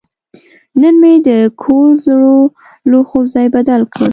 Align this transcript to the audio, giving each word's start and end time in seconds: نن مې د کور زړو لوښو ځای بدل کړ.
نن 0.81 0.95
مې 1.01 1.13
د 1.27 1.29
کور 1.61 1.87
زړو 2.05 2.37
لوښو 2.89 3.19
ځای 3.33 3.47
بدل 3.55 3.81
کړ. 3.93 4.09